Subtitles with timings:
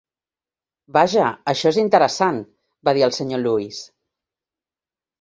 [0.97, 2.41] "Vaja, això és interessant,"
[2.91, 3.45] va dir el Sr.
[3.47, 3.87] Lewis.